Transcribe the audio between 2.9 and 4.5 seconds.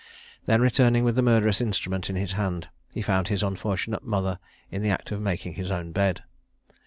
he found his unfortunate mother